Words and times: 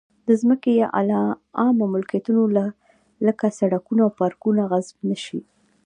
د 0.27 0.29
ځمکې 0.41 0.71
یا 0.81 0.87
عامه 1.59 1.85
ملکیتونو 1.95 2.43
لکه 3.27 3.45
سړکونه 3.59 4.01
او 4.05 4.11
پارکونه 4.19 4.61
غصب 4.71 4.97
نه 5.09 5.17
شي. 5.25 5.41